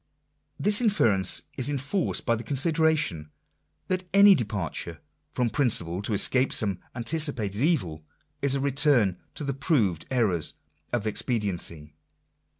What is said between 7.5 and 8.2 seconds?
evil,